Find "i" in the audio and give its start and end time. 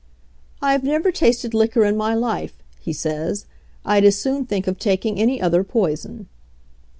0.63-0.71